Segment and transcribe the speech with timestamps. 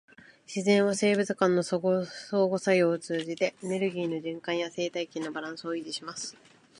[0.47, 2.05] 自然は生物間の相互
[2.59, 6.35] 作用を通じて、エネルギーの循環や生態系のバランスを維持します。